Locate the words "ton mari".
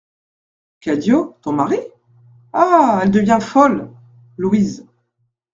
1.43-1.77